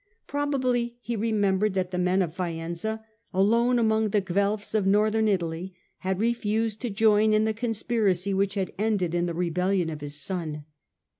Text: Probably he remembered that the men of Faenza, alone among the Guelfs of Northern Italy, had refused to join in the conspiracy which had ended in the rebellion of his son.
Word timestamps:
Probably 0.25 0.97
he 0.99 1.15
remembered 1.15 1.75
that 1.75 1.91
the 1.91 1.99
men 1.99 2.23
of 2.23 2.33
Faenza, 2.33 3.05
alone 3.31 3.77
among 3.77 4.09
the 4.09 4.19
Guelfs 4.21 4.73
of 4.73 4.87
Northern 4.87 5.27
Italy, 5.27 5.75
had 5.99 6.19
refused 6.19 6.81
to 6.81 6.89
join 6.89 7.33
in 7.33 7.45
the 7.45 7.53
conspiracy 7.53 8.33
which 8.33 8.55
had 8.55 8.73
ended 8.79 9.13
in 9.13 9.27
the 9.27 9.35
rebellion 9.35 9.91
of 9.91 10.01
his 10.01 10.19
son. 10.19 10.65